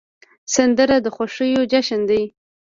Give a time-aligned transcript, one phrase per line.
[0.53, 2.23] سندره د خوښیو جشن دی